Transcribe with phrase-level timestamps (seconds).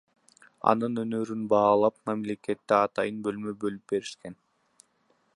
[0.71, 4.39] Анын өнөрүн баалап мекемеде атайын бөлмө бөлүп беришкен.